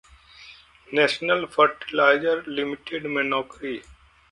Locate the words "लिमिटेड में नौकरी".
2.49-3.79